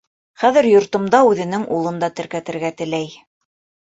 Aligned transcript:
Хәҙер 0.43 0.67
йортомда 0.69 1.19
үҙенең 1.33 1.67
улын 1.77 2.01
да 2.03 2.09
теркәтергә 2.21 2.71
теләй. 2.81 3.13